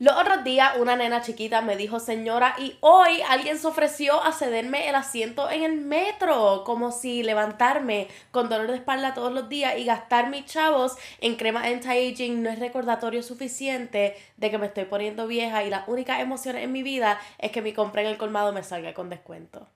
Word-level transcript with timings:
Los 0.00 0.16
otros 0.16 0.44
días 0.44 0.76
una 0.78 0.94
nena 0.94 1.22
chiquita 1.22 1.60
me 1.60 1.76
dijo 1.76 1.98
señora 1.98 2.54
y 2.56 2.76
hoy 2.82 3.20
alguien 3.28 3.58
se 3.58 3.66
ofreció 3.66 4.22
a 4.22 4.30
cederme 4.30 4.88
el 4.88 4.94
asiento 4.94 5.50
en 5.50 5.64
el 5.64 5.76
metro, 5.76 6.62
como 6.64 6.92
si 6.92 7.24
levantarme 7.24 8.06
con 8.30 8.48
dolor 8.48 8.68
de 8.68 8.76
espalda 8.76 9.12
todos 9.12 9.32
los 9.32 9.48
días 9.48 9.76
y 9.76 9.84
gastar 9.84 10.30
mis 10.30 10.44
chavos 10.44 10.94
en 11.20 11.34
crema 11.34 11.64
anti-aging 11.64 12.44
no 12.44 12.48
es 12.48 12.60
recordatorio 12.60 13.24
suficiente 13.24 14.14
de 14.36 14.50
que 14.52 14.58
me 14.58 14.66
estoy 14.66 14.84
poniendo 14.84 15.26
vieja 15.26 15.64
y 15.64 15.70
las 15.70 15.88
únicas 15.88 16.20
emociones 16.20 16.62
en 16.62 16.70
mi 16.70 16.84
vida 16.84 17.18
es 17.38 17.50
que 17.50 17.60
mi 17.60 17.72
compra 17.72 18.02
en 18.02 18.06
el 18.06 18.18
colmado 18.18 18.52
me 18.52 18.62
salga 18.62 18.94
con 18.94 19.10
descuento. 19.10 19.66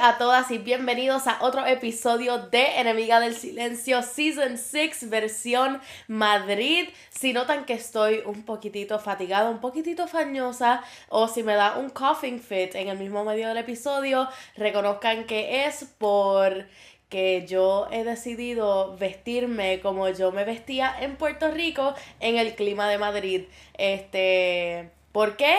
A 0.00 0.18
todas 0.18 0.50
y 0.50 0.58
bienvenidos 0.58 1.26
a 1.26 1.38
otro 1.42 1.64
episodio 1.66 2.38
de 2.38 2.80
Enemiga 2.80 3.20
del 3.20 3.34
Silencio 3.34 4.02
Season 4.02 4.58
6 4.58 5.08
versión 5.08 5.80
Madrid. 6.08 6.88
Si 7.10 7.32
notan 7.32 7.64
que 7.64 7.74
estoy 7.74 8.22
un 8.24 8.44
poquitito 8.44 8.98
fatigada, 8.98 9.50
un 9.50 9.60
poquitito 9.60 10.06
fañosa 10.06 10.82
o 11.08 11.28
si 11.28 11.42
me 11.42 11.54
da 11.54 11.76
un 11.76 11.90
coughing 11.90 12.40
fit 12.40 12.74
en 12.74 12.88
el 12.88 12.98
mismo 12.98 13.24
medio 13.24 13.48
del 13.48 13.58
episodio, 13.58 14.28
reconozcan 14.56 15.24
que 15.24 15.66
es 15.66 15.84
por 15.98 16.66
que 17.08 17.46
yo 17.46 17.86
he 17.90 18.02
decidido 18.02 18.96
vestirme 18.96 19.80
como 19.80 20.08
yo 20.08 20.32
me 20.32 20.44
vestía 20.44 20.94
en 21.00 21.16
Puerto 21.16 21.50
Rico 21.50 21.94
en 22.20 22.36
el 22.36 22.54
clima 22.54 22.88
de 22.88 22.98
Madrid. 22.98 23.42
Este, 23.74 24.90
¿por 25.12 25.36
qué? 25.36 25.58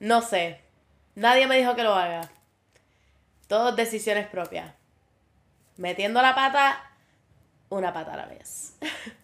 No 0.00 0.22
sé. 0.22 0.60
Nadie 1.14 1.46
me 1.46 1.56
dijo 1.56 1.76
que 1.76 1.84
lo 1.84 1.94
haga. 1.94 2.30
Todos 3.50 3.74
decisiones 3.74 4.28
propias. 4.28 4.72
Metiendo 5.76 6.22
la 6.22 6.36
pata, 6.36 6.88
una 7.68 7.92
pata 7.92 8.14
a 8.14 8.18
la 8.18 8.26
vez. 8.26 8.78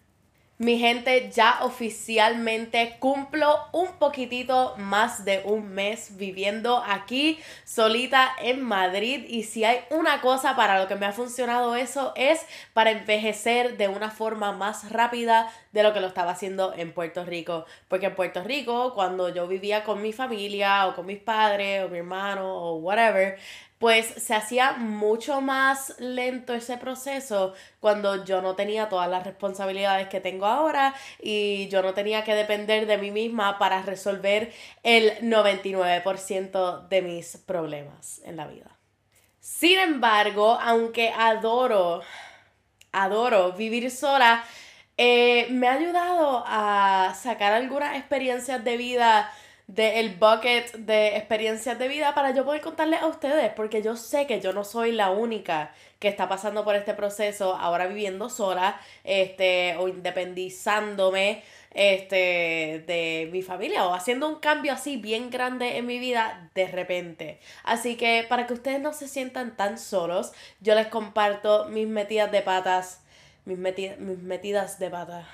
Mi 0.59 0.79
gente, 0.79 1.29
ya 1.31 1.59
oficialmente 1.61 2.97
cumplo 2.99 3.59
un 3.73 3.99
poquitito 3.99 4.73
más 4.77 5.23
de 5.23 5.43
un 5.45 5.69
mes 5.69 6.17
viviendo 6.17 6.83
aquí 6.83 7.39
solita 7.63 8.31
en 8.41 8.63
Madrid 8.63 9.23
y 9.27 9.43
si 9.43 9.63
hay 9.63 9.81
una 9.91 10.19
cosa 10.19 10.55
para 10.55 10.79
lo 10.81 10.87
que 10.87 10.95
me 10.95 11.05
ha 11.05 11.11
funcionado 11.11 11.75
eso 11.75 12.11
es 12.15 12.43
para 12.73 12.89
envejecer 12.89 13.77
de 13.77 13.87
una 13.87 14.09
forma 14.09 14.51
más 14.51 14.91
rápida 14.91 15.53
de 15.73 15.83
lo 15.83 15.93
que 15.93 15.99
lo 15.99 16.07
estaba 16.07 16.31
haciendo 16.31 16.73
en 16.75 16.91
Puerto 16.91 17.23
Rico. 17.23 17.67
Porque 17.87 18.07
en 18.07 18.15
Puerto 18.15 18.43
Rico, 18.43 18.95
cuando 18.95 19.29
yo 19.29 19.47
vivía 19.47 19.83
con 19.83 20.01
mi 20.01 20.11
familia 20.11 20.87
o 20.87 20.95
con 20.95 21.05
mis 21.05 21.19
padres 21.19 21.85
o 21.85 21.89
mi 21.89 21.99
hermano 21.99 22.51
o 22.51 22.77
whatever, 22.77 23.37
pues 23.79 24.07
se 24.07 24.33
hacía 24.33 24.73
mucho 24.73 25.41
más 25.41 25.93
lento 25.99 26.53
ese 26.53 26.77
proceso 26.77 27.53
cuando 27.79 28.25
yo 28.25 28.41
no 28.41 28.55
tenía 28.55 28.89
todas 28.89 29.09
las 29.09 29.23
responsabilidades 29.23 30.07
que 30.07 30.19
tengo 30.19 30.47
ahora 30.47 30.95
y 31.21 31.67
yo 31.67 31.83
no 31.83 31.93
tenía 31.93 32.23
que 32.23 32.33
depender 32.33 32.87
de 32.87 32.97
mí 32.97 33.11
misma 33.11 33.59
para 33.59 33.83
resolver 33.83 34.51
el 34.83 35.11
99% 35.21 36.87
de 36.87 37.01
mis 37.01 37.37
problemas 37.37 38.19
en 38.25 38.37
la 38.37 38.47
vida. 38.47 38.77
Sin 39.39 39.79
embargo, 39.79 40.57
aunque 40.61 41.09
adoro, 41.09 42.01
adoro 42.91 43.53
vivir 43.53 43.91
sola, 43.91 44.43
eh, 44.97 45.47
me 45.51 45.67
ha 45.67 45.73
ayudado 45.73 46.43
a 46.47 47.13
sacar 47.15 47.53
algunas 47.53 47.95
experiencias 47.95 48.63
de 48.63 48.77
vida 48.77 49.31
del 49.67 50.15
bucket 50.15 50.71
de 50.77 51.17
experiencias 51.17 51.77
de 51.77 51.89
vida 51.89 52.15
para 52.15 52.31
yo 52.31 52.45
poder 52.45 52.61
contarles 52.61 53.01
a 53.01 53.07
ustedes, 53.07 53.51
porque 53.53 53.81
yo 53.81 53.97
sé 53.97 54.25
que 54.25 54.39
yo 54.39 54.53
no 54.53 54.63
soy 54.63 54.93
la 54.93 55.11
única 55.11 55.73
que 55.99 56.07
está 56.07 56.29
pasando 56.29 56.63
por 56.63 56.75
este 56.75 56.93
proceso 56.93 57.53
ahora 57.55 57.87
viviendo 57.87 58.29
sola, 58.29 58.79
este, 59.03 59.75
o 59.77 59.89
independizándome, 59.89 61.43
este, 61.71 62.83
de 62.87 63.29
mi 63.31 63.41
familia, 63.41 63.85
o 63.85 63.93
haciendo 63.93 64.29
un 64.29 64.35
cambio 64.39 64.71
así 64.71 64.95
bien 64.97 65.29
grande 65.29 65.77
en 65.77 65.85
mi 65.85 65.99
vida 65.99 66.49
de 66.55 66.67
repente. 66.67 67.39
Así 67.63 67.97
que 67.97 68.25
para 68.29 68.47
que 68.47 68.53
ustedes 68.53 68.79
no 68.79 68.93
se 68.93 69.07
sientan 69.09 69.57
tan 69.57 69.77
solos, 69.77 70.31
yo 70.61 70.75
les 70.75 70.87
comparto 70.87 71.65
mis 71.65 71.87
metidas 71.87 72.31
de 72.31 72.41
patas, 72.41 73.01
mis, 73.45 73.57
mis 73.57 74.19
metidas 74.19 74.79
de 74.79 74.89
patas 74.89 75.25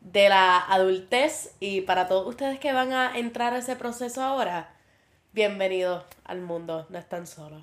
de 0.00 0.28
la 0.28 0.58
adultez 0.58 1.54
y 1.60 1.82
para 1.82 2.08
todos 2.08 2.26
ustedes 2.26 2.58
que 2.58 2.72
van 2.72 2.92
a 2.92 3.18
entrar 3.18 3.54
a 3.54 3.58
ese 3.58 3.76
proceso 3.76 4.22
ahora, 4.22 4.74
bienvenidos 5.32 6.04
al 6.24 6.40
mundo, 6.40 6.86
no 6.88 6.98
están 6.98 7.26
solos. 7.26 7.62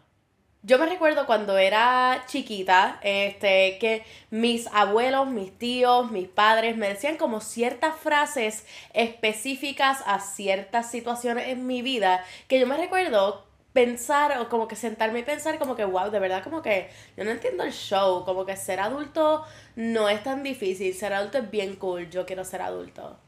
Yo 0.64 0.78
me 0.80 0.86
recuerdo 0.88 1.26
cuando 1.26 1.58
era 1.58 2.26
chiquita, 2.28 3.00
este, 3.02 3.78
que 3.80 4.04
mis 4.32 4.68
abuelos, 4.74 5.28
mis 5.28 5.58
tíos, 5.58 6.12
mis 6.12 6.28
padres 6.28 6.76
me 6.76 6.90
decían 6.90 7.16
como 7.16 7.40
ciertas 7.40 7.96
frases 7.96 8.66
específicas 8.94 10.04
a 10.06 10.20
ciertas 10.20 10.92
situaciones 10.92 11.48
en 11.48 11.68
mi 11.68 11.82
vida, 11.82 12.26
que 12.50 12.60
yo 12.60 12.68
me 12.68 12.76
recuerdo 12.76 13.47
pensar 13.74 14.40
o 14.40 14.50
como 14.50 14.68
que 14.68 14.76
sentarme 14.76 15.20
y 15.20 15.24
pensar 15.24 15.60
como 15.60 15.76
que, 15.76 15.86
wow, 15.86 16.10
de 16.10 16.20
verdad 16.20 16.44
como 16.44 16.62
que 16.62 16.90
yo 17.16 17.24
no 17.24 17.32
entiendo 17.32 17.64
el 17.64 17.72
show, 17.72 18.26
como 18.26 18.46
que 18.46 18.56
ser 18.56 18.80
adulto 18.80 19.44
no 19.76 20.10
es 20.10 20.24
tan 20.24 20.44
difícil, 20.44 20.94
ser 20.94 21.14
adulto 21.14 21.38
es 21.38 21.52
bien 21.52 21.76
cool, 21.76 22.10
yo 22.10 22.26
quiero 22.26 22.44
ser 22.44 22.62
adulto. 22.62 23.20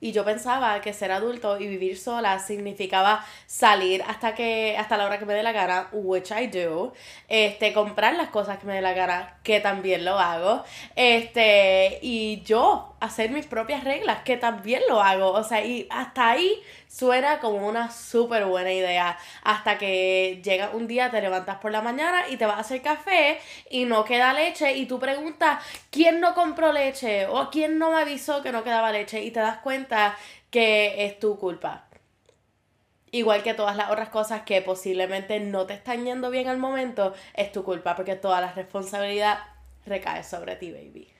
Y 0.00 0.12
yo 0.12 0.24
pensaba 0.24 0.80
que 0.80 0.92
ser 0.92 1.10
adulto 1.10 1.58
y 1.58 1.66
vivir 1.66 1.98
sola 1.98 2.38
significaba 2.38 3.24
salir 3.46 4.02
hasta 4.06 4.34
que 4.34 4.76
hasta 4.78 4.96
la 4.96 5.06
hora 5.06 5.18
que 5.18 5.26
me 5.26 5.34
dé 5.34 5.42
la 5.42 5.52
gana, 5.52 5.88
which 5.92 6.30
I 6.30 6.46
do, 6.46 6.92
este 7.28 7.72
comprar 7.72 8.14
las 8.14 8.28
cosas 8.28 8.58
que 8.58 8.66
me 8.66 8.74
dé 8.74 8.80
la 8.80 8.92
gana, 8.92 9.38
que 9.42 9.60
también 9.60 10.04
lo 10.04 10.18
hago, 10.18 10.62
este 10.94 11.98
y 12.00 12.42
yo 12.42 12.94
hacer 13.00 13.30
mis 13.30 13.46
propias 13.46 13.84
reglas, 13.84 14.20
que 14.24 14.36
también 14.36 14.82
lo 14.88 15.00
hago, 15.00 15.32
o 15.32 15.44
sea, 15.44 15.64
y 15.64 15.86
hasta 15.90 16.30
ahí 16.30 16.60
suena 16.88 17.38
como 17.38 17.66
una 17.68 17.90
súper 17.90 18.44
buena 18.46 18.72
idea. 18.72 19.18
Hasta 19.44 19.78
que 19.78 20.40
llega 20.42 20.70
un 20.72 20.88
día, 20.88 21.10
te 21.10 21.20
levantas 21.20 21.58
por 21.58 21.70
la 21.70 21.80
mañana 21.80 22.28
y 22.28 22.36
te 22.36 22.46
vas 22.46 22.56
a 22.56 22.60
hacer 22.60 22.82
café 22.82 23.38
y 23.70 23.84
no 23.84 24.04
queda 24.04 24.32
leche 24.32 24.72
y 24.76 24.86
tú 24.86 24.98
preguntas, 24.98 25.62
¿quién 25.90 26.20
no 26.20 26.34
compró 26.34 26.72
leche? 26.72 27.26
O 27.26 27.50
¿quién 27.50 27.78
no 27.78 27.92
me 27.92 28.00
avisó 28.00 28.42
que 28.42 28.52
no 28.52 28.64
quedaba 28.64 28.90
leche? 28.90 29.22
Y 29.22 29.30
te 29.30 29.40
das 29.40 29.58
cuenta 29.58 29.87
que 30.50 31.06
es 31.06 31.18
tu 31.18 31.38
culpa. 31.38 31.86
Igual 33.10 33.42
que 33.42 33.54
todas 33.54 33.76
las 33.76 33.90
otras 33.90 34.10
cosas 34.10 34.42
que 34.42 34.60
posiblemente 34.60 35.40
no 35.40 35.66
te 35.66 35.74
están 35.74 36.04
yendo 36.04 36.30
bien 36.30 36.48
al 36.48 36.58
momento, 36.58 37.14
es 37.34 37.52
tu 37.52 37.64
culpa 37.64 37.96
porque 37.96 38.16
toda 38.16 38.40
la 38.40 38.52
responsabilidad 38.52 39.38
recae 39.86 40.22
sobre 40.22 40.56
ti, 40.56 40.70
baby. 40.70 41.17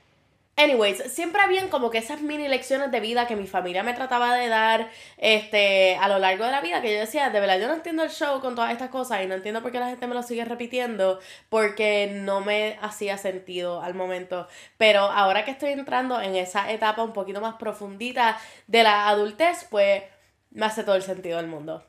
Anyways, 0.59 1.13
siempre 1.13 1.41
habían 1.41 1.69
como 1.69 1.89
que 1.89 1.99
esas 1.99 2.21
mini 2.21 2.49
lecciones 2.49 2.91
de 2.91 2.99
vida 2.99 3.29
que 3.29 3.37
mi 3.37 3.47
familia 3.47 3.85
me 3.85 3.95
trataba 3.95 4.35
de 4.35 4.49
dar 4.49 4.91
este, 5.17 5.95
a 5.95 6.09
lo 6.09 6.19
largo 6.19 6.45
de 6.45 6.51
la 6.51 6.61
vida, 6.61 6.83
que 6.83 6.93
yo 6.93 6.99
decía, 6.99 7.31
de 7.31 7.39
verdad 7.39 7.61
yo 7.61 7.69
no 7.69 7.75
entiendo 7.75 8.03
el 8.03 8.11
show 8.11 8.41
con 8.41 8.57
todas 8.57 8.73
estas 8.73 8.91
cosas 8.91 9.23
y 9.23 9.29
no 9.29 9.37
entiendo 9.37 9.63
por 9.63 9.71
qué 9.71 9.79
la 9.79 9.89
gente 9.89 10.09
me 10.09 10.17
lo 10.17 10.23
sigue 10.25 10.45
repitiendo, 10.45 11.21
porque 11.49 12.11
no 12.13 12.41
me 12.41 12.77
hacía 12.83 13.19
sentido 13.19 13.81
al 13.83 13.95
momento. 13.95 14.49
Pero 14.79 15.03
ahora 15.03 15.45
que 15.45 15.53
estoy 15.53 15.71
entrando 15.71 16.21
en 16.21 16.35
esa 16.35 16.73
etapa 16.73 17.05
un 17.05 17.13
poquito 17.13 17.41
más 17.41 17.55
profundita 17.55 18.37
de 18.67 18.83
la 18.83 19.09
adultez, 19.09 19.65
pues 19.71 20.03
me 20.51 20.67
hace 20.67 20.83
todo 20.83 20.97
el 20.97 21.03
sentido 21.03 21.37
del 21.37 21.47
mundo. 21.47 21.87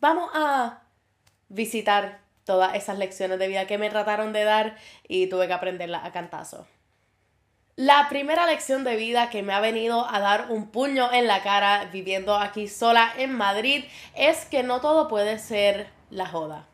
Vamos 0.00 0.32
a 0.34 0.82
visitar 1.48 2.22
todas 2.42 2.74
esas 2.74 2.98
lecciones 2.98 3.38
de 3.38 3.46
vida 3.46 3.68
que 3.68 3.78
me 3.78 3.88
trataron 3.88 4.32
de 4.32 4.42
dar 4.42 4.76
y 5.06 5.28
tuve 5.28 5.46
que 5.46 5.52
aprenderlas 5.52 6.04
a 6.04 6.10
cantazo. 6.10 6.66
La 7.76 8.08
primera 8.08 8.46
lección 8.46 8.84
de 8.84 8.96
vida 8.96 9.30
que 9.30 9.42
me 9.42 9.54
ha 9.54 9.60
venido 9.60 10.06
a 10.08 10.20
dar 10.20 10.50
un 10.50 10.68
puño 10.68 11.10
en 11.12 11.26
la 11.26 11.42
cara 11.42 11.88
viviendo 11.92 12.36
aquí 12.36 12.68
sola 12.68 13.12
en 13.16 13.34
Madrid 13.34 13.84
es 14.14 14.44
que 14.44 14.62
no 14.62 14.80
todo 14.80 15.08
puede 15.08 15.38
ser 15.38 15.88
la 16.10 16.26
joda. 16.26 16.66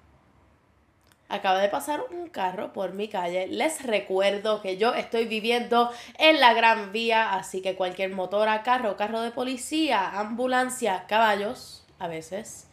Acaba 1.29 1.59
de 1.61 1.69
pasar 1.69 2.05
un 2.11 2.29
carro 2.29 2.73
por 2.73 2.93
mi 2.93 3.09
calle. 3.09 3.47
Les 3.49 3.83
recuerdo 3.85 4.63
que 4.63 4.79
yo 4.79 4.95
estoy 4.95 5.27
viviendo 5.27 5.91
en 6.19 6.41
la 6.41 6.55
Gran 6.55 6.93
Vía, 6.93 7.35
así 7.35 7.63
que 7.63 7.75
cualquier 7.75 8.11
motora, 8.11 8.63
carro, 8.63 8.97
carro 8.97 9.21
de 9.21 9.33
policía, 9.33 10.19
ambulancia, 10.19 11.05
caballos, 11.09 11.85
a 11.99 12.07
veces, 12.07 12.69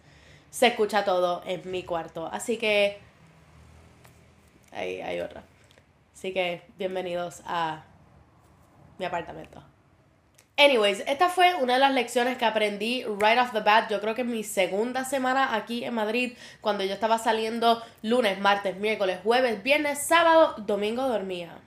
se 0.49 0.67
escucha 0.67 1.03
todo 1.03 1.41
en 1.45 1.69
mi 1.69 1.83
cuarto. 1.83 2.29
Así 2.31 2.57
que 2.57 2.99
ahí 4.71 5.01
hay 5.01 5.19
otra. 5.19 5.43
Así 6.13 6.31
que 6.31 6.61
bienvenidos 6.77 7.41
a 7.45 7.83
mi 8.97 9.05
apartamento. 9.05 9.63
Anyways, 10.55 11.03
esta 11.07 11.29
fue 11.29 11.55
una 11.55 11.73
de 11.73 11.79
las 11.79 11.93
lecciones 11.93 12.37
que 12.37 12.45
aprendí 12.45 13.03
right 13.05 13.39
off 13.39 13.53
the 13.53 13.61
bat. 13.61 13.89
Yo 13.89 13.99
creo 13.99 14.13
que 14.13 14.21
en 14.21 14.29
mi 14.29 14.43
segunda 14.43 15.03
semana 15.03 15.55
aquí 15.55 15.83
en 15.83 15.95
Madrid, 15.95 16.37
cuando 16.61 16.83
yo 16.83 16.93
estaba 16.93 17.17
saliendo 17.17 17.81
lunes, 18.03 18.39
martes, 18.39 18.77
miércoles, 18.77 19.19
jueves, 19.23 19.63
viernes, 19.63 20.05
sábado, 20.05 20.53
domingo 20.59 21.07
dormía. 21.07 21.57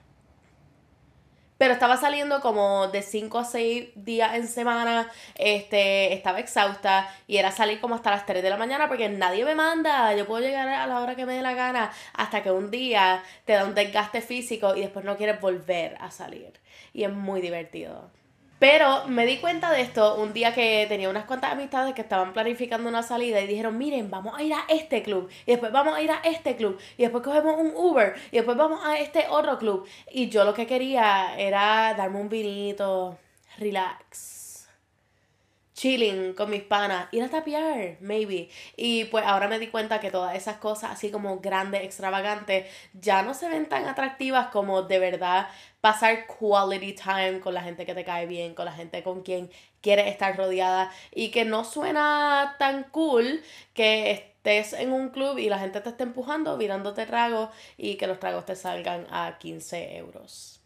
Pero 1.57 1.73
estaba 1.73 1.97
saliendo 1.97 2.41
como 2.41 2.87
de 2.87 3.01
5 3.01 3.39
a 3.39 3.45
6 3.45 3.89
días 3.95 4.35
en 4.35 4.47
semana, 4.47 5.09
este, 5.35 6.13
estaba 6.13 6.39
exhausta 6.39 7.09
y 7.27 7.37
era 7.37 7.51
salir 7.51 7.79
como 7.79 7.95
hasta 7.95 8.11
las 8.11 8.25
3 8.25 8.43
de 8.43 8.49
la 8.49 8.57
mañana 8.57 8.87
porque 8.87 9.09
nadie 9.09 9.45
me 9.45 9.55
manda, 9.55 10.13
yo 10.15 10.25
puedo 10.27 10.41
llegar 10.41 10.67
a 10.67 10.87
la 10.87 10.99
hora 10.99 11.15
que 11.15 11.25
me 11.25 11.33
dé 11.33 11.41
la 11.41 11.53
gana 11.53 11.91
hasta 12.13 12.43
que 12.43 12.51
un 12.51 12.71
día 12.71 13.23
te 13.45 13.53
da 13.53 13.65
un 13.65 13.75
desgaste 13.75 14.21
físico 14.21 14.75
y 14.75 14.81
después 14.81 15.05
no 15.05 15.17
quieres 15.17 15.41
volver 15.41 15.97
a 15.99 16.11
salir. 16.11 16.53
Y 16.93 17.03
es 17.03 17.11
muy 17.11 17.41
divertido. 17.41 18.09
Pero 18.59 19.05
me 19.07 19.25
di 19.25 19.37
cuenta 19.37 19.71
de 19.71 19.81
esto 19.81 20.15
un 20.15 20.33
día 20.33 20.53
que 20.53 20.85
tenía 20.89 21.09
unas 21.09 21.25
cuantas 21.25 21.51
amistades 21.51 21.93
que 21.93 22.01
estaban 22.01 22.33
planificando 22.33 22.89
una 22.89 23.03
salida 23.03 23.39
y 23.41 23.47
dijeron, 23.47 23.77
miren, 23.77 24.09
vamos 24.09 24.37
a 24.37 24.41
ir 24.41 24.53
a 24.53 24.65
este 24.67 25.03
club 25.03 25.29
y 25.45 25.51
después 25.51 25.71
vamos 25.71 25.95
a 25.95 26.01
ir 26.01 26.09
a 26.11 26.21
este 26.23 26.55
club 26.55 26.79
y 26.97 27.03
después 27.03 27.23
cogemos 27.23 27.59
un 27.59 27.71
Uber 27.75 28.15
y 28.31 28.37
después 28.37 28.57
vamos 28.57 28.83
a 28.83 28.97
este 28.97 29.25
otro 29.29 29.59
club. 29.59 29.87
Y 30.11 30.29
yo 30.29 30.43
lo 30.43 30.53
que 30.55 30.65
quería 30.65 31.37
era 31.37 31.93
darme 31.95 32.19
un 32.19 32.29
vinito, 32.29 33.17
relax 33.59 34.37
chilling 35.77 36.33
con 36.33 36.49
mis 36.49 36.63
panas, 36.63 37.07
ir 37.11 37.23
a 37.23 37.29
tapiar, 37.29 37.97
maybe. 38.01 38.49
Y 38.75 39.05
pues 39.05 39.23
ahora 39.25 39.47
me 39.47 39.59
di 39.59 39.67
cuenta 39.67 39.99
que 39.99 40.11
todas 40.11 40.35
esas 40.35 40.57
cosas 40.57 40.91
así 40.91 41.11
como 41.11 41.39
grandes, 41.39 41.83
extravagantes, 41.83 42.65
ya 42.93 43.21
no 43.21 43.33
se 43.35 43.47
ven 43.47 43.67
tan 43.69 43.85
atractivas 43.85 44.47
como 44.47 44.81
de 44.81 44.99
verdad 44.99 45.47
pasar 45.87 46.27
quality 46.27 46.93
time 46.95 47.39
con 47.39 47.53
la 47.53 47.61
gente 47.61 47.85
que 47.85 47.95
te 47.95 48.03
cae 48.03 48.25
bien, 48.25 48.53
con 48.55 48.65
la 48.65 48.73
gente 48.73 49.03
con 49.03 49.21
quien 49.21 49.49
quieres 49.79 50.07
estar 50.07 50.35
rodeada 50.35 50.91
y 51.15 51.29
que 51.31 51.45
no 51.45 51.63
suena 51.63 52.57
tan 52.59 52.83
cool 52.91 53.41
que 53.73 54.11
estés 54.11 54.73
en 54.73 54.91
un 54.91 55.11
club 55.11 55.37
y 55.37 55.47
la 55.47 55.59
gente 55.59 55.79
te 55.79 55.87
esté 55.87 56.03
empujando, 56.03 56.57
mirándote 56.57 57.05
tragos 57.05 57.51
y 57.77 57.95
que 57.95 58.05
los 58.05 58.19
tragos 58.19 58.45
te 58.45 58.57
salgan 58.57 59.07
a 59.11 59.37
15 59.39 59.95
euros. 59.95 60.59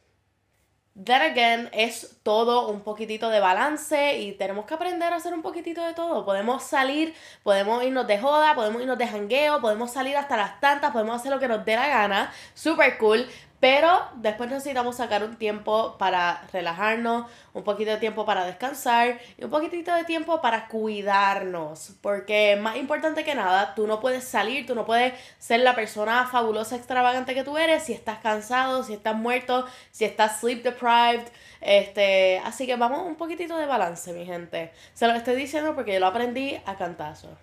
That 1.05 1.21
again 1.21 1.69
es 1.71 2.17
todo 2.23 2.67
un 2.69 2.81
poquitito 2.81 3.29
de 3.29 3.39
balance 3.39 4.17
y 4.17 4.31
tenemos 4.33 4.65
que 4.65 4.73
aprender 4.73 5.13
a 5.13 5.17
hacer 5.17 5.35
un 5.35 5.43
poquitito 5.43 5.85
de 5.85 5.93
todo. 5.93 6.25
Podemos 6.25 6.63
salir, 6.63 7.13
podemos 7.43 7.83
irnos 7.83 8.07
de 8.07 8.17
joda, 8.17 8.55
podemos 8.55 8.81
irnos 8.81 8.97
de 8.97 9.07
jangueo, 9.07 9.61
podemos 9.61 9.91
salir 9.91 10.17
hasta 10.17 10.35
las 10.35 10.59
tantas, 10.59 10.91
podemos 10.91 11.15
hacer 11.15 11.31
lo 11.31 11.39
que 11.39 11.47
nos 11.47 11.63
dé 11.63 11.75
la 11.75 11.87
gana. 11.87 12.33
Super 12.55 12.97
cool. 12.97 13.27
Pero 13.61 14.01
después 14.15 14.49
necesitamos 14.49 14.95
sacar 14.95 15.23
un 15.23 15.35
tiempo 15.35 15.95
para 15.99 16.41
relajarnos, 16.51 17.27
un 17.53 17.63
poquito 17.63 17.91
de 17.91 17.97
tiempo 17.97 18.25
para 18.25 18.43
descansar 18.43 19.19
y 19.37 19.43
un 19.43 19.51
poquitito 19.51 19.93
de 19.93 20.03
tiempo 20.03 20.41
para 20.41 20.67
cuidarnos. 20.67 21.93
Porque 22.01 22.57
más 22.59 22.77
importante 22.77 23.23
que 23.23 23.35
nada, 23.35 23.75
tú 23.75 23.85
no 23.85 23.99
puedes 23.99 24.23
salir, 24.23 24.65
tú 24.65 24.73
no 24.73 24.87
puedes 24.87 25.13
ser 25.37 25.59
la 25.59 25.75
persona 25.75 26.25
fabulosa, 26.25 26.75
extravagante 26.75 27.35
que 27.35 27.43
tú 27.43 27.55
eres 27.55 27.83
si 27.83 27.93
estás 27.93 28.17
cansado, 28.17 28.83
si 28.83 28.93
estás 28.93 29.15
muerto, 29.15 29.67
si 29.91 30.05
estás 30.05 30.39
sleep 30.39 30.63
deprived. 30.63 31.27
Este, 31.61 32.39
así 32.43 32.65
que 32.65 32.77
vamos 32.77 33.05
un 33.05 33.15
poquitito 33.15 33.55
de 33.57 33.67
balance, 33.67 34.11
mi 34.11 34.25
gente. 34.25 34.71
Se 34.95 35.05
lo 35.07 35.13
estoy 35.13 35.35
diciendo 35.35 35.75
porque 35.75 35.93
yo 35.93 35.99
lo 35.99 36.07
aprendí 36.07 36.59
a 36.65 36.77
cantazo. 36.77 37.37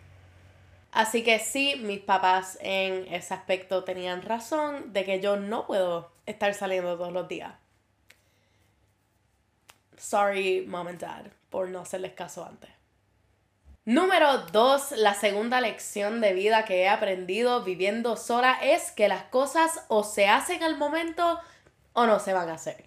Así 0.92 1.22
que 1.22 1.38
sí, 1.38 1.76
mis 1.76 2.00
papás 2.00 2.58
en 2.60 3.12
ese 3.12 3.34
aspecto 3.34 3.84
tenían 3.84 4.22
razón 4.22 4.92
de 4.92 5.04
que 5.04 5.20
yo 5.20 5.36
no 5.36 5.66
puedo 5.66 6.10
estar 6.26 6.54
saliendo 6.54 6.96
todos 6.96 7.12
los 7.12 7.28
días. 7.28 7.54
Sorry, 9.96 10.64
mom 10.66 10.88
and 10.88 11.00
dad, 11.00 11.26
por 11.50 11.68
no 11.68 11.80
hacerles 11.80 12.12
caso 12.12 12.44
antes. 12.44 12.70
Número 13.84 14.38
dos, 14.52 14.92
la 14.92 15.14
segunda 15.14 15.60
lección 15.60 16.20
de 16.20 16.34
vida 16.34 16.64
que 16.66 16.82
he 16.82 16.88
aprendido 16.88 17.64
viviendo 17.64 18.16
sola 18.16 18.58
es 18.62 18.92
que 18.92 19.08
las 19.08 19.24
cosas 19.24 19.84
o 19.88 20.04
se 20.04 20.28
hacen 20.28 20.62
al 20.62 20.76
momento 20.76 21.40
o 21.94 22.06
no 22.06 22.20
se 22.20 22.34
van 22.34 22.50
a 22.50 22.54
hacer. 22.54 22.84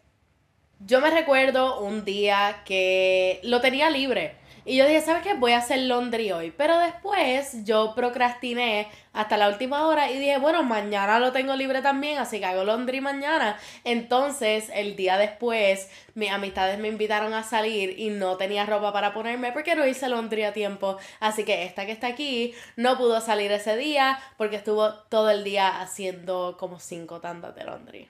Yo 0.80 1.02
me 1.02 1.10
recuerdo 1.10 1.80
un 1.82 2.06
día 2.06 2.62
que 2.66 3.40
lo 3.44 3.62
tenía 3.62 3.90
libre 3.90 4.41
y 4.64 4.78
yo 4.78 4.86
dije, 4.86 5.02
¿sabes 5.02 5.24
qué? 5.24 5.34
Voy 5.34 5.54
a 5.54 5.58
hacer 5.58 5.80
laundry 5.80 6.32
hoy. 6.32 6.52
Pero 6.56 6.78
después 6.78 7.66
yo 7.66 7.94
procrastiné 7.96 8.90
hasta 9.14 9.38
la 9.38 9.50
última 9.50 9.88
hora 9.88 10.12
y 10.12 10.20
dije, 10.20 10.38
bueno, 10.38 10.64
mañana 10.64 11.20
lo 11.20 11.32
tengo 11.32 11.56
libre 11.56 11.82
también, 11.82 12.20
así 12.20 12.40
que 12.40 12.46
hago 12.46 12.64
laundry 12.64 13.02
mañana. 13.02 13.58
Entonces, 13.84 14.70
el 14.74 14.96
día 14.96 15.18
después, 15.18 15.90
mis 16.14 16.32
amistades 16.32 16.78
me 16.80 16.90
invitaron 16.90 17.34
a 17.34 17.44
salir 17.44 18.00
y 18.00 18.10
no 18.10 18.38
tenía 18.38 18.66
ropa 18.66 18.94
para 18.94 19.14
ponerme 19.14 19.52
porque 19.52 19.76
no 19.76 19.86
hice 19.86 20.10
laundry 20.10 20.44
a 20.44 20.54
tiempo. 20.54 20.98
Así 21.20 21.44
que 21.44 21.64
esta 21.66 21.86
que 21.86 21.92
está 21.92 22.08
aquí 22.08 22.54
no 22.76 22.98
pudo 22.98 23.20
salir 23.20 23.52
ese 23.52 23.76
día 23.78 24.20
porque 24.38 24.58
estuvo 24.58 24.94
todo 24.94 25.32
el 25.32 25.44
día 25.44 25.82
haciendo 25.82 26.56
como 26.60 26.80
cinco 26.80 27.20
tandas 27.20 27.56
de 27.56 27.64
laundry. 27.64 28.10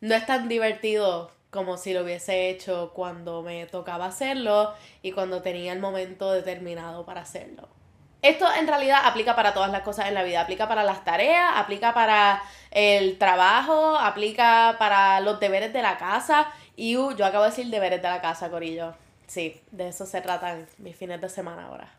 No 0.00 0.14
es 0.14 0.24
tan 0.26 0.48
divertido 0.48 1.32
como 1.50 1.76
si 1.76 1.94
lo 1.94 2.02
hubiese 2.02 2.50
hecho 2.50 2.92
cuando 2.94 3.42
me 3.42 3.66
tocaba 3.66 4.06
hacerlo 4.06 4.74
y 5.02 5.12
cuando 5.12 5.42
tenía 5.42 5.72
el 5.72 5.80
momento 5.80 6.32
determinado 6.32 7.04
para 7.04 7.22
hacerlo. 7.22 7.68
Esto 8.20 8.46
en 8.52 8.66
realidad 8.66 9.02
aplica 9.04 9.36
para 9.36 9.54
todas 9.54 9.70
las 9.70 9.82
cosas 9.82 10.08
en 10.08 10.14
la 10.14 10.24
vida, 10.24 10.40
aplica 10.40 10.66
para 10.66 10.82
las 10.82 11.04
tareas, 11.04 11.52
aplica 11.54 11.94
para 11.94 12.42
el 12.72 13.16
trabajo, 13.16 13.96
aplica 13.96 14.74
para 14.78 15.20
los 15.20 15.38
deberes 15.38 15.72
de 15.72 15.82
la 15.82 15.96
casa. 15.98 16.48
Y 16.74 16.96
uh, 16.96 17.14
yo 17.14 17.24
acabo 17.24 17.44
de 17.44 17.50
decir 17.50 17.66
deberes 17.68 18.02
de 18.02 18.08
la 18.08 18.20
casa, 18.20 18.50
Corillo. 18.50 18.94
Sí, 19.28 19.60
de 19.70 19.88
eso 19.88 20.04
se 20.04 20.20
tratan 20.20 20.66
mis 20.78 20.96
fines 20.96 21.20
de 21.20 21.28
semana 21.28 21.66
ahora. 21.66 21.92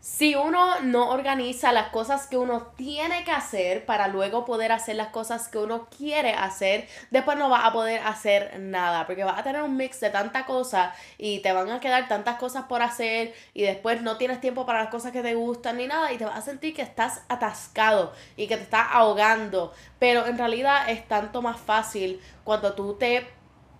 Si 0.00 0.34
uno 0.34 0.80
no 0.80 1.10
organiza 1.10 1.72
las 1.72 1.90
cosas 1.90 2.26
que 2.26 2.38
uno 2.38 2.68
tiene 2.74 3.22
que 3.22 3.32
hacer 3.32 3.84
para 3.84 4.08
luego 4.08 4.46
poder 4.46 4.72
hacer 4.72 4.96
las 4.96 5.08
cosas 5.08 5.48
que 5.48 5.58
uno 5.58 5.88
quiere 5.94 6.32
hacer, 6.32 6.88
después 7.10 7.36
no 7.36 7.50
va 7.50 7.66
a 7.66 7.72
poder 7.74 8.00
hacer 8.06 8.58
nada, 8.60 9.04
porque 9.04 9.24
vas 9.24 9.38
a 9.38 9.42
tener 9.42 9.62
un 9.62 9.76
mix 9.76 10.00
de 10.00 10.08
tanta 10.08 10.46
cosa 10.46 10.94
y 11.18 11.40
te 11.40 11.52
van 11.52 11.70
a 11.70 11.80
quedar 11.80 12.08
tantas 12.08 12.38
cosas 12.38 12.64
por 12.64 12.80
hacer 12.80 13.34
y 13.52 13.60
después 13.60 14.00
no 14.00 14.16
tienes 14.16 14.40
tiempo 14.40 14.64
para 14.64 14.80
las 14.80 14.90
cosas 14.90 15.12
que 15.12 15.20
te 15.20 15.34
gustan 15.34 15.76
ni 15.76 15.86
nada 15.86 16.10
y 16.10 16.16
te 16.16 16.24
vas 16.24 16.38
a 16.38 16.42
sentir 16.42 16.74
que 16.74 16.80
estás 16.80 17.20
atascado 17.28 18.14
y 18.38 18.46
que 18.46 18.56
te 18.56 18.62
estás 18.62 18.86
ahogando, 18.92 19.74
pero 19.98 20.24
en 20.24 20.38
realidad 20.38 20.88
es 20.88 21.06
tanto 21.08 21.42
más 21.42 21.60
fácil 21.60 22.22
cuando 22.42 22.72
tú 22.72 22.94
te 22.94 23.28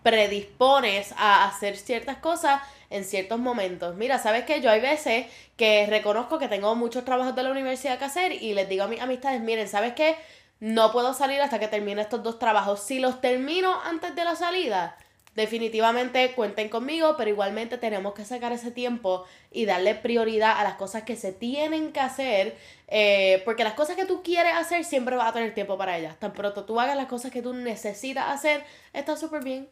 predispones 0.02 1.12
a 1.16 1.46
hacer 1.46 1.76
ciertas 1.76 2.16
cosas 2.16 2.62
en 2.90 3.04
ciertos 3.04 3.38
momentos. 3.38 3.96
Mira, 3.96 4.18
¿sabes 4.18 4.44
qué? 4.44 4.60
Yo 4.60 4.70
hay 4.70 4.80
veces 4.80 5.26
que 5.56 5.86
reconozco 5.86 6.38
que 6.38 6.48
tengo 6.48 6.74
muchos 6.74 7.04
trabajos 7.04 7.36
de 7.36 7.42
la 7.42 7.50
universidad 7.50 7.98
que 7.98 8.04
hacer 8.04 8.32
y 8.32 8.54
les 8.54 8.68
digo 8.68 8.84
a 8.84 8.88
mis 8.88 9.00
amistades, 9.00 9.40
miren, 9.40 9.68
¿sabes 9.68 9.94
qué? 9.94 10.16
No 10.58 10.92
puedo 10.92 11.14
salir 11.14 11.40
hasta 11.40 11.58
que 11.58 11.68
termine 11.68 12.02
estos 12.02 12.22
dos 12.22 12.38
trabajos. 12.38 12.80
Si 12.80 12.98
los 12.98 13.20
termino 13.20 13.80
antes 13.82 14.14
de 14.14 14.24
la 14.24 14.36
salida, 14.36 14.96
definitivamente 15.34 16.32
cuenten 16.32 16.68
conmigo, 16.68 17.14
pero 17.16 17.30
igualmente 17.30 17.78
tenemos 17.78 18.14
que 18.14 18.24
sacar 18.24 18.52
ese 18.52 18.70
tiempo 18.70 19.24
y 19.50 19.64
darle 19.64 19.94
prioridad 19.94 20.58
a 20.58 20.64
las 20.64 20.74
cosas 20.74 21.04
que 21.04 21.16
se 21.16 21.32
tienen 21.32 21.92
que 21.92 22.00
hacer, 22.00 22.56
eh, 22.88 23.40
porque 23.44 23.64
las 23.64 23.74
cosas 23.74 23.96
que 23.96 24.04
tú 24.04 24.22
quieres 24.22 24.54
hacer 24.54 24.84
siempre 24.84 25.16
vas 25.16 25.28
a 25.28 25.32
tener 25.32 25.54
tiempo 25.54 25.78
para 25.78 25.96
ellas. 25.96 26.18
Tan 26.18 26.32
pronto 26.32 26.64
tú 26.64 26.80
hagas 26.80 26.96
las 26.96 27.06
cosas 27.06 27.30
que 27.30 27.42
tú 27.42 27.54
necesitas 27.54 28.28
hacer, 28.28 28.64
está 28.92 29.16
súper 29.16 29.44
bien. 29.44 29.68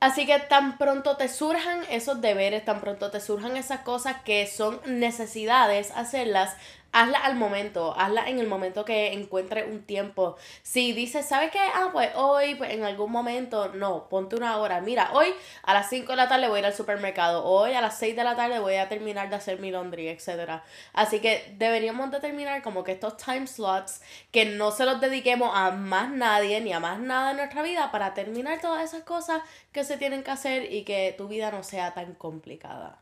Así 0.00 0.24
que 0.24 0.38
tan 0.38 0.78
pronto 0.78 1.18
te 1.18 1.28
surjan 1.28 1.82
esos 1.90 2.22
deberes, 2.22 2.64
tan 2.64 2.80
pronto 2.80 3.10
te 3.10 3.20
surjan 3.20 3.58
esas 3.58 3.80
cosas 3.80 4.16
que 4.24 4.46
son 4.46 4.80
necesidades 4.86 5.90
hacerlas, 5.94 6.56
hazla 6.92 7.18
al 7.18 7.36
momento, 7.36 7.94
hazla 7.96 8.28
en 8.28 8.38
el 8.38 8.46
momento 8.46 8.84
que 8.84 9.12
encuentres 9.12 9.66
un 9.68 9.82
tiempo. 9.82 10.36
Si 10.62 10.92
dices, 10.92 11.26
¿sabes 11.26 11.50
qué? 11.50 11.58
Ah, 11.58 11.90
pues 11.92 12.10
hoy, 12.14 12.54
pues 12.56 12.72
en 12.72 12.84
algún 12.84 13.12
momento, 13.12 13.68
no, 13.74 14.08
ponte 14.08 14.36
una 14.36 14.56
hora. 14.58 14.80
Mira, 14.80 15.10
hoy 15.12 15.28
a 15.62 15.74
las 15.74 15.88
5 15.88 16.12
de 16.12 16.16
la 16.16 16.28
tarde 16.28 16.48
voy 16.48 16.56
a 16.56 16.60
ir 16.60 16.66
al 16.66 16.74
supermercado, 16.74 17.44
hoy 17.44 17.72
a 17.74 17.80
las 17.80 17.98
6 17.98 18.16
de 18.16 18.24
la 18.24 18.36
tarde 18.36 18.58
voy 18.58 18.76
a 18.76 18.88
terminar 18.88 19.30
de 19.30 19.36
hacer 19.36 19.60
mi 19.60 19.70
laundry, 19.70 20.08
etc. 20.08 20.62
Así 20.92 21.20
que 21.20 21.54
deberíamos 21.58 22.10
determinar 22.10 22.62
como 22.62 22.84
que 22.84 22.92
estos 22.92 23.16
time 23.16 23.46
slots, 23.46 24.02
que 24.30 24.44
no 24.44 24.70
se 24.70 24.84
los 24.84 25.00
dediquemos 25.00 25.50
a 25.54 25.70
más 25.70 26.10
nadie 26.10 26.60
ni 26.60 26.72
a 26.72 26.80
más 26.80 26.98
nada 26.98 27.32
en 27.32 27.36
nuestra 27.38 27.62
vida 27.62 27.90
para 27.92 28.14
terminar 28.14 28.60
todas 28.60 28.84
esas 28.84 29.02
cosas 29.04 29.42
que 29.72 29.84
se 29.84 29.96
tienen 29.96 30.22
que 30.22 30.30
hacer 30.30 30.72
y 30.72 30.84
que 30.84 31.14
tu 31.16 31.28
vida 31.28 31.50
no 31.50 31.62
sea 31.62 31.94
tan 31.94 32.14
complicada. 32.14 32.98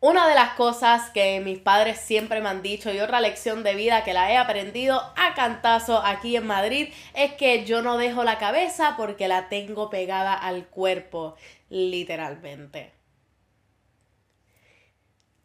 Una 0.00 0.28
de 0.28 0.34
las 0.34 0.50
cosas 0.50 1.08
que 1.10 1.40
mis 1.40 1.58
padres 1.58 1.98
siempre 1.98 2.42
me 2.42 2.50
han 2.50 2.60
dicho 2.60 2.92
y 2.92 3.00
otra 3.00 3.20
lección 3.20 3.62
de 3.62 3.74
vida 3.74 4.04
que 4.04 4.12
la 4.12 4.30
he 4.30 4.36
aprendido 4.36 5.00
a 5.16 5.34
cantazo 5.34 6.02
aquí 6.04 6.36
en 6.36 6.46
Madrid 6.46 6.92
es 7.14 7.32
que 7.32 7.64
yo 7.64 7.80
no 7.80 7.96
dejo 7.96 8.22
la 8.22 8.36
cabeza 8.38 8.94
porque 8.98 9.26
la 9.26 9.48
tengo 9.48 9.88
pegada 9.88 10.34
al 10.34 10.66
cuerpo, 10.66 11.36
literalmente. 11.70 12.92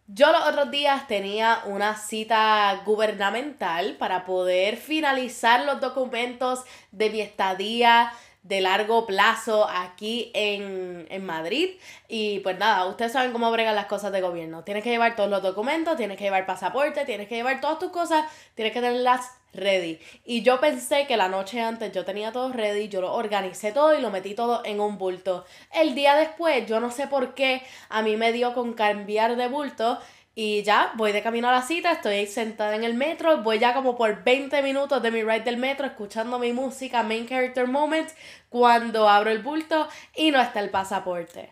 Yo 0.08 0.34
los 0.34 0.46
otros 0.46 0.70
días 0.70 1.08
tenía 1.08 1.62
una 1.64 1.96
cita 1.96 2.82
gubernamental 2.86 3.96
para 3.96 4.26
poder 4.26 4.76
finalizar 4.76 5.64
los 5.64 5.80
documentos 5.80 6.66
de 6.92 7.10
mi 7.10 7.22
estadía 7.22 8.12
de 8.44 8.60
largo 8.60 9.06
plazo 9.06 9.68
aquí 9.70 10.32
en, 10.34 11.06
en, 11.10 11.26
Madrid. 11.26 11.72
Y 12.08 12.40
pues 12.40 12.58
nada, 12.58 12.86
ustedes 12.86 13.12
saben 13.12 13.32
cómo 13.32 13.52
bregan 13.52 13.76
las 13.76 13.86
cosas 13.86 14.12
de 14.12 14.22
gobierno. 14.22 14.64
Tienes 14.64 14.84
que 14.84 14.90
llevar 14.90 15.16
todos 15.16 15.30
los 15.30 15.44
documentos, 15.44 15.98
tienes 15.98 16.18
que 16.18 16.24
llevar 16.24 16.46
pasaporte, 16.46 17.06
tienes 17.06 17.28
que 17.28 17.36
llevar 17.36 17.62
todas 17.62 17.80
tus 17.80 17.92
cosas, 17.92 18.26
tienes 18.56 18.74
que 18.74 18.82
tenerlas 18.82 19.30
ready. 19.54 20.00
Y 20.26 20.42
yo 20.42 20.60
pensé 20.60 21.06
que 21.08 21.18
la 21.18 21.28
noche 21.28 21.62
antes 21.62 21.92
yo 21.92 22.06
tenía 22.06 22.32
todo 22.32 22.52
ready, 22.52 22.88
yo 22.88 23.02
lo 23.02 23.14
organicé 23.14 23.72
todo 23.72 23.98
y 23.98 24.02
lo 24.02 24.10
metí 24.10 24.34
todo 24.34 24.62
en 24.66 24.80
un 24.80 24.98
bulto. 24.98 25.46
El 25.74 25.94
día 25.94 26.16
después, 26.16 26.66
yo 26.68 26.80
no 26.80 26.92
sé 26.92 27.08
por 27.08 27.34
qué, 27.34 27.62
a 27.90 28.02
mí 28.02 28.18
me 28.18 28.32
dio 28.32 28.54
con 28.54 28.74
cambiar 28.74 29.36
de 29.36 29.48
bulto. 29.48 30.00
Y 30.34 30.64
ya, 30.64 30.94
voy 30.96 31.12
de 31.12 31.22
camino 31.22 31.50
a 31.50 31.52
la 31.52 31.62
cita, 31.62 31.92
estoy 31.92 32.26
sentada 32.26 32.76
en 32.76 32.86
el 32.86 32.94
metro, 32.94 33.44
voy 33.44 33.60
ya 33.60 33.74
como 33.74 33.98
por 33.98 34.24
20 34.24 34.62
minutos 34.62 35.02
de 35.02 35.12
mi 35.12 35.24
ride 35.24 35.42
del 35.42 35.58
metro 35.58 35.86
escuchando 35.86 36.40
mi 36.40 36.54
música, 36.54 37.04
Main 37.04 37.28
Character 37.28 37.68
Moments, 37.68 38.16
cuando 38.48 39.10
abro 39.10 39.30
el 39.30 39.40
bulto 39.40 39.90
y 40.16 40.32
no 40.32 40.40
está 40.40 40.62
el 40.62 40.70
pasaporte. 40.70 41.52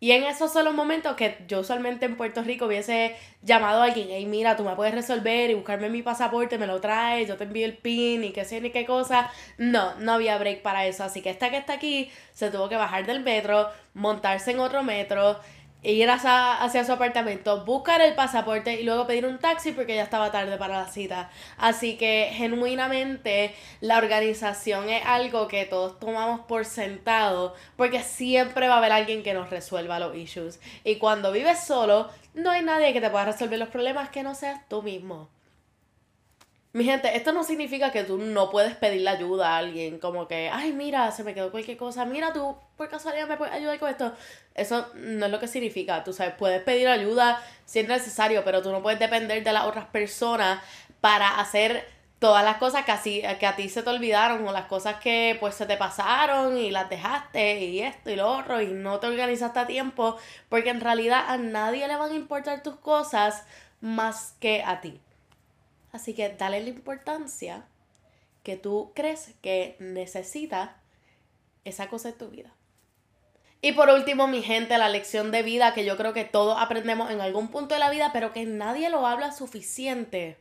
Y 0.00 0.10
en 0.10 0.24
esos 0.24 0.52
son 0.52 0.64
los 0.64 0.74
momentos 0.74 1.14
que 1.14 1.38
yo 1.46 1.60
usualmente 1.60 2.04
en 2.06 2.16
Puerto 2.16 2.42
Rico 2.42 2.66
hubiese 2.66 3.16
llamado 3.40 3.80
a 3.80 3.84
alguien, 3.84 4.08
hey, 4.10 4.26
mira, 4.26 4.56
tú 4.56 4.64
me 4.64 4.74
puedes 4.74 4.94
resolver 4.94 5.48
y 5.48 5.54
buscarme 5.54 5.88
mi 5.90 6.02
pasaporte, 6.02 6.58
me 6.58 6.66
lo 6.66 6.80
traes, 6.80 7.28
yo 7.28 7.36
te 7.36 7.44
envío 7.44 7.64
el 7.64 7.78
pin 7.78 8.24
y 8.24 8.32
qué 8.32 8.44
sé 8.44 8.60
ni 8.60 8.70
qué 8.70 8.84
cosa. 8.84 9.30
No, 9.58 9.94
no 10.00 10.14
había 10.14 10.36
break 10.38 10.60
para 10.62 10.86
eso. 10.86 11.04
Así 11.04 11.22
que 11.22 11.30
esta 11.30 11.50
que 11.50 11.56
está 11.56 11.74
aquí 11.74 12.10
se 12.32 12.50
tuvo 12.50 12.68
que 12.68 12.74
bajar 12.74 13.06
del 13.06 13.20
metro, 13.20 13.70
montarse 13.94 14.50
en 14.50 14.58
otro 14.58 14.82
metro 14.82 15.38
ir 15.82 16.08
hacia, 16.10 16.62
hacia, 16.62 16.84
su 16.84 16.92
apartamento, 16.92 17.64
buscar 17.64 18.00
el 18.00 18.14
pasaporte 18.14 18.80
y 18.80 18.84
luego 18.84 19.06
pedir 19.06 19.26
un 19.26 19.38
taxi 19.38 19.72
porque 19.72 19.96
ya 19.96 20.02
estaba 20.02 20.30
tarde 20.30 20.56
para 20.56 20.78
la 20.78 20.88
cita. 20.88 21.30
Así 21.58 21.96
que 21.96 22.30
genuinamente 22.32 23.54
la 23.80 23.98
organización 23.98 24.88
es 24.88 25.04
algo 25.04 25.48
que 25.48 25.64
todos 25.64 25.98
tomamos 25.98 26.40
por 26.40 26.64
sentado 26.64 27.54
porque 27.76 28.02
siempre 28.02 28.68
va 28.68 28.74
a 28.74 28.78
haber 28.78 28.92
alguien 28.92 29.22
que 29.22 29.34
nos 29.34 29.50
resuelva 29.50 29.98
los 29.98 30.16
issues. 30.16 30.60
Y 30.84 30.96
cuando 30.96 31.32
vives 31.32 31.64
solo, 31.64 32.10
no 32.34 32.50
hay 32.50 32.62
nadie 32.62 32.92
que 32.92 33.00
te 33.00 33.10
pueda 33.10 33.24
resolver 33.24 33.58
los 33.58 33.68
problemas 33.68 34.10
que 34.10 34.22
no 34.22 34.34
seas 34.34 34.60
tú 34.68 34.82
mismo. 34.82 35.28
Mi 36.74 36.84
gente, 36.84 37.14
esto 37.14 37.32
no 37.32 37.44
significa 37.44 37.92
que 37.92 38.02
tú 38.02 38.16
no 38.16 38.48
puedes 38.48 38.74
pedirle 38.74 39.10
ayuda 39.10 39.50
a 39.50 39.58
alguien, 39.58 39.98
como 39.98 40.26
que, 40.26 40.48
ay, 40.50 40.72
mira, 40.72 41.12
se 41.12 41.22
me 41.22 41.34
quedó 41.34 41.50
cualquier 41.50 41.76
cosa, 41.76 42.06
mira 42.06 42.32
tú, 42.32 42.56
por 42.78 42.88
casualidad 42.88 43.28
me 43.28 43.36
puedes 43.36 43.52
ayudar 43.52 43.78
con 43.78 43.90
esto. 43.90 44.14
Eso 44.54 44.86
no 44.94 45.26
es 45.26 45.32
lo 45.32 45.38
que 45.38 45.48
significa, 45.48 46.02
tú 46.02 46.14
sabes, 46.14 46.34
puedes 46.34 46.62
pedir 46.62 46.88
ayuda 46.88 47.42
si 47.66 47.80
es 47.80 47.88
necesario, 47.88 48.42
pero 48.42 48.62
tú 48.62 48.72
no 48.72 48.82
puedes 48.82 48.98
depender 48.98 49.44
de 49.44 49.52
las 49.52 49.66
otras 49.66 49.84
personas 49.86 50.62
para 51.02 51.40
hacer 51.40 51.86
todas 52.18 52.42
las 52.42 52.56
cosas 52.56 52.86
que, 52.86 52.92
así, 52.92 53.22
que 53.38 53.46
a 53.46 53.54
ti 53.54 53.68
se 53.68 53.82
te 53.82 53.90
olvidaron 53.90 54.46
o 54.48 54.52
las 54.52 54.64
cosas 54.64 54.96
que 54.96 55.36
pues 55.40 55.54
se 55.54 55.66
te 55.66 55.76
pasaron 55.76 56.56
y 56.56 56.70
las 56.70 56.88
dejaste 56.88 57.60
y 57.64 57.80
esto 57.80 58.08
y 58.10 58.16
lo 58.16 58.28
otro 58.28 58.62
y 58.62 58.68
no 58.68 58.98
te 58.98 59.08
organizaste 59.08 59.58
a 59.58 59.66
tiempo, 59.66 60.16
porque 60.48 60.70
en 60.70 60.80
realidad 60.80 61.24
a 61.28 61.36
nadie 61.36 61.86
le 61.86 61.96
van 61.96 62.12
a 62.12 62.14
importar 62.14 62.62
tus 62.62 62.76
cosas 62.76 63.44
más 63.82 64.36
que 64.40 64.62
a 64.62 64.80
ti. 64.80 65.00
Así 65.92 66.14
que 66.14 66.30
dale 66.30 66.62
la 66.62 66.70
importancia 66.70 67.66
que 68.42 68.56
tú 68.56 68.92
crees 68.94 69.34
que 69.42 69.76
necesita 69.78 70.76
esa 71.64 71.88
cosa 71.88 72.08
en 72.08 72.18
tu 72.18 72.28
vida. 72.28 72.52
Y 73.60 73.72
por 73.72 73.90
último, 73.90 74.26
mi 74.26 74.42
gente, 74.42 74.76
la 74.76 74.88
lección 74.88 75.30
de 75.30 75.42
vida 75.42 75.72
que 75.72 75.84
yo 75.84 75.96
creo 75.96 76.12
que 76.12 76.24
todos 76.24 76.60
aprendemos 76.60 77.10
en 77.10 77.20
algún 77.20 77.48
punto 77.48 77.74
de 77.74 77.78
la 77.78 77.90
vida, 77.90 78.10
pero 78.12 78.32
que 78.32 78.44
nadie 78.44 78.90
lo 78.90 79.06
habla 79.06 79.30
suficiente, 79.30 80.36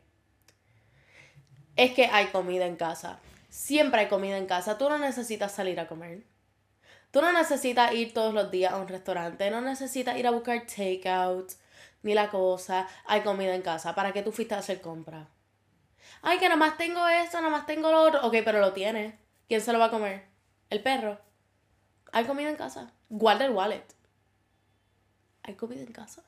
es 1.75 1.93
que 1.93 2.05
hay 2.05 2.27
comida 2.27 2.65
en 2.65 2.77
casa. 2.77 3.19
Siempre 3.49 4.01
hay 4.01 4.07
comida 4.07 4.37
en 4.37 4.47
casa. 4.47 4.77
Tú 4.77 4.89
no 4.89 4.97
necesitas 4.97 5.51
salir 5.51 5.79
a 5.79 5.87
comer. 5.87 6.23
Tú 7.11 7.21
no 7.21 7.31
necesitas 7.33 7.93
ir 7.93 8.13
todos 8.13 8.33
los 8.33 8.49
días 8.49 8.73
a 8.73 8.77
un 8.77 8.87
restaurante. 8.87 9.51
No 9.51 9.61
necesitas 9.61 10.17
ir 10.17 10.25
a 10.25 10.31
buscar 10.31 10.65
takeout 10.65 11.51
ni 12.01 12.13
la 12.13 12.29
cosa. 12.29 12.87
Hay 13.05 13.21
comida 13.21 13.53
en 13.53 13.61
casa. 13.61 13.93
¿Para 13.93 14.13
qué 14.13 14.23
tú 14.23 14.31
fuiste 14.31 14.55
a 14.55 14.59
hacer 14.59 14.81
compra? 14.81 15.27
Ay, 16.21 16.37
que 16.37 16.45
nada 16.45 16.57
más 16.57 16.77
tengo 16.77 17.07
esto, 17.07 17.37
nada 17.37 17.49
más 17.49 17.65
tengo 17.65 17.91
lo 17.91 18.01
otro. 18.01 18.25
Ok, 18.25 18.35
pero 18.45 18.59
lo 18.59 18.73
tiene. 18.73 19.19
¿Quién 19.47 19.61
se 19.61 19.73
lo 19.73 19.79
va 19.79 19.85
a 19.85 19.91
comer? 19.91 20.27
El 20.69 20.81
perro. 20.81 21.19
¿Hay 22.11 22.25
comida 22.25 22.49
en 22.49 22.55
casa? 22.55 22.93
Guarda 23.09 23.45
el 23.45 23.51
wallet. 23.51 23.85
¿Hay 25.43 25.55
comida 25.55 25.81
en 25.81 25.91
casa? 25.91 26.23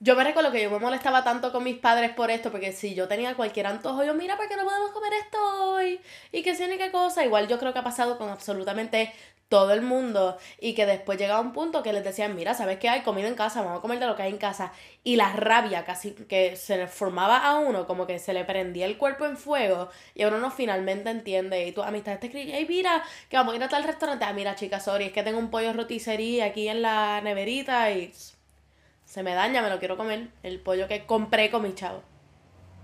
Yo 0.00 0.14
me 0.14 0.22
recuerdo 0.22 0.52
que 0.52 0.62
yo 0.62 0.70
me 0.70 0.78
molestaba 0.78 1.24
tanto 1.24 1.50
con 1.50 1.64
mis 1.64 1.76
padres 1.76 2.12
por 2.12 2.30
esto, 2.30 2.52
porque 2.52 2.72
si 2.72 2.94
yo 2.94 3.08
tenía 3.08 3.34
cualquier 3.34 3.66
antojo, 3.66 4.04
yo, 4.04 4.14
mira, 4.14 4.36
¿por 4.36 4.48
qué 4.48 4.56
no 4.56 4.62
podemos 4.64 4.92
comer 4.92 5.12
esto 5.14 5.38
hoy? 5.72 6.00
Y 6.30 6.42
que 6.42 6.52
ni 6.68 6.78
qué 6.78 6.92
cosa. 6.92 7.24
Igual 7.24 7.48
yo 7.48 7.58
creo 7.58 7.72
que 7.72 7.80
ha 7.80 7.84
pasado 7.84 8.16
con 8.16 8.28
absolutamente 8.28 9.12
todo 9.48 9.72
el 9.72 9.82
mundo 9.82 10.36
y 10.60 10.74
que 10.74 10.86
después 10.86 11.18
llegaba 11.18 11.40
un 11.40 11.52
punto 11.52 11.82
que 11.82 11.92
les 11.92 12.04
decían, 12.04 12.36
mira, 12.36 12.54
¿sabes 12.54 12.78
qué 12.78 12.88
hay? 12.88 13.00
Comida 13.02 13.26
en 13.28 13.34
casa, 13.34 13.62
vamos 13.62 13.78
a 13.78 13.82
comer 13.82 13.98
de 13.98 14.06
lo 14.06 14.14
que 14.14 14.22
hay 14.22 14.30
en 14.30 14.38
casa. 14.38 14.72
Y 15.02 15.16
la 15.16 15.32
rabia 15.32 15.84
casi 15.84 16.12
que 16.12 16.54
se 16.56 16.76
le 16.76 16.86
formaba 16.86 17.38
a 17.38 17.58
uno, 17.58 17.86
como 17.86 18.06
que 18.06 18.20
se 18.20 18.32
le 18.32 18.44
prendía 18.44 18.86
el 18.86 18.98
cuerpo 18.98 19.24
en 19.26 19.36
fuego 19.36 19.88
y 20.14 20.24
uno 20.24 20.38
no 20.38 20.50
finalmente 20.52 21.10
entiende. 21.10 21.66
Y 21.66 21.72
tu 21.72 21.82
amistad 21.82 22.20
te 22.20 22.26
escribe, 22.26 22.52
hey, 22.54 22.66
mira, 22.68 23.02
que 23.28 23.36
vamos 23.36 23.54
a 23.54 23.56
ir 23.56 23.62
a 23.64 23.68
tal 23.68 23.82
restaurante. 23.84 24.24
Ah, 24.24 24.32
mira, 24.32 24.54
chicas, 24.54 24.84
sorry, 24.84 25.06
es 25.06 25.12
que 25.12 25.22
tengo 25.24 25.38
un 25.38 25.50
pollo 25.50 25.72
roticería 25.72 26.46
aquí 26.46 26.68
en 26.68 26.82
la 26.82 27.20
neverita 27.22 27.90
y 27.90 28.12
se 29.08 29.22
me 29.22 29.32
daña, 29.32 29.62
me 29.62 29.70
lo 29.70 29.78
quiero 29.78 29.96
comer. 29.96 30.28
El 30.42 30.60
pollo 30.60 30.86
que 30.86 31.06
compré 31.06 31.50
con 31.50 31.62
mi 31.62 31.74
chavo. 31.74 32.02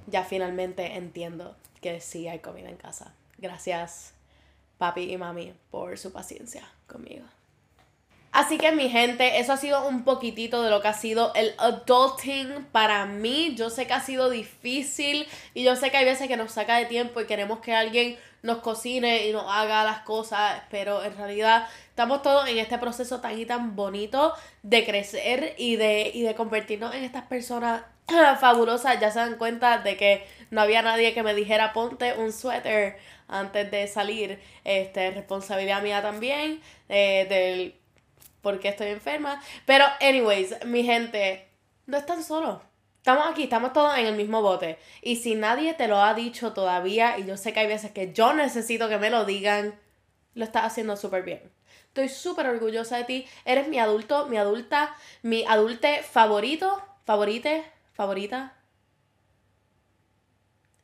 Ya 0.06 0.24
finalmente 0.24 0.96
entiendo 0.96 1.54
que 1.82 2.00
sí 2.00 2.28
hay 2.28 2.38
comida 2.38 2.70
en 2.70 2.76
casa. 2.76 3.14
Gracias 3.36 4.14
papi 4.78 5.12
y 5.12 5.18
mami 5.18 5.52
por 5.70 5.98
su 5.98 6.12
paciencia 6.12 6.66
conmigo. 6.86 7.26
Así 8.32 8.56
que 8.58 8.72
mi 8.72 8.88
gente, 8.88 9.38
eso 9.38 9.52
ha 9.52 9.56
sido 9.58 9.86
un 9.86 10.02
poquitito 10.02 10.62
de 10.62 10.70
lo 10.70 10.80
que 10.80 10.88
ha 10.88 10.94
sido 10.94 11.32
el 11.34 11.54
adulting 11.58 12.64
para 12.72 13.04
mí. 13.04 13.54
Yo 13.54 13.68
sé 13.68 13.86
que 13.86 13.92
ha 13.92 14.00
sido 14.00 14.30
difícil 14.30 15.28
y 15.52 15.62
yo 15.62 15.76
sé 15.76 15.90
que 15.90 15.98
hay 15.98 16.04
veces 16.06 16.26
que 16.26 16.38
nos 16.38 16.52
saca 16.52 16.76
de 16.76 16.86
tiempo 16.86 17.20
y 17.20 17.26
queremos 17.26 17.60
que 17.60 17.74
alguien 17.74 18.16
nos 18.44 18.58
cocine 18.58 19.26
y 19.26 19.32
nos 19.32 19.46
haga 19.48 19.84
las 19.84 20.00
cosas, 20.00 20.62
pero 20.70 21.02
en 21.02 21.16
realidad 21.16 21.66
estamos 21.88 22.20
todos 22.22 22.46
en 22.46 22.58
este 22.58 22.76
proceso 22.76 23.22
tan 23.22 23.38
y 23.38 23.46
tan 23.46 23.74
bonito 23.74 24.34
de 24.62 24.84
crecer 24.84 25.54
y 25.56 25.76
de, 25.76 26.10
y 26.12 26.22
de 26.22 26.34
convertirnos 26.34 26.94
en 26.94 27.04
estas 27.04 27.24
personas 27.24 27.84
fabulosas. 28.40 29.00
Ya 29.00 29.10
se 29.10 29.18
dan 29.18 29.38
cuenta 29.38 29.78
de 29.78 29.96
que 29.96 30.26
no 30.50 30.60
había 30.60 30.82
nadie 30.82 31.14
que 31.14 31.22
me 31.22 31.32
dijera 31.32 31.72
ponte 31.72 32.12
un 32.18 32.32
suéter 32.32 32.98
antes 33.28 33.70
de 33.70 33.88
salir. 33.88 34.38
Este, 34.62 35.10
responsabilidad 35.10 35.82
mía 35.82 36.02
también, 36.02 36.60
eh, 36.90 37.26
del 37.30 37.74
por 38.42 38.60
qué 38.60 38.68
estoy 38.68 38.88
enferma. 38.88 39.42
Pero, 39.64 39.86
anyways, 40.02 40.66
mi 40.66 40.84
gente, 40.84 41.48
no 41.86 41.96
están 41.96 42.22
solos. 42.22 42.60
Estamos 43.04 43.28
aquí, 43.28 43.42
estamos 43.42 43.74
todos 43.74 43.98
en 43.98 44.06
el 44.06 44.16
mismo 44.16 44.40
bote. 44.40 44.78
Y 45.02 45.16
si 45.16 45.34
nadie 45.34 45.74
te 45.74 45.88
lo 45.88 46.00
ha 46.00 46.14
dicho 46.14 46.54
todavía, 46.54 47.18
y 47.18 47.26
yo 47.26 47.36
sé 47.36 47.52
que 47.52 47.60
hay 47.60 47.66
veces 47.66 47.92
que 47.92 48.14
yo 48.14 48.32
necesito 48.32 48.88
que 48.88 48.96
me 48.96 49.10
lo 49.10 49.26
digan, 49.26 49.78
lo 50.32 50.42
estás 50.42 50.64
haciendo 50.64 50.96
súper 50.96 51.22
bien. 51.22 51.42
Estoy 51.88 52.08
súper 52.08 52.46
orgullosa 52.46 52.96
de 52.96 53.04
ti. 53.04 53.26
Eres 53.44 53.68
mi 53.68 53.78
adulto, 53.78 54.24
mi 54.28 54.38
adulta, 54.38 54.96
mi 55.20 55.44
adulte 55.44 56.02
favorito, 56.02 56.82
favorite, 57.04 57.70
favorita, 57.92 58.54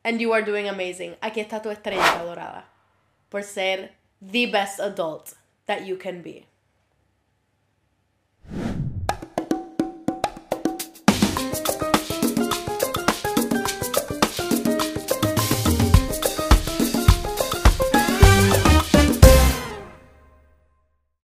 And 0.03 0.19
you 0.19 0.31
are 0.33 0.43
doing 0.45 0.69
amazing. 0.69 1.15
Aquí 1.21 1.39
está 1.39 1.59
tu 1.59 1.71
estrella 1.71 2.21
dorada. 2.23 2.65
Por 3.29 3.41
ser 3.41 3.95
the 4.21 4.45
best 4.45 4.79
adult 4.79 5.33
that 5.65 5.87
you 5.87 5.97
can 5.97 6.21
be. 6.21 6.50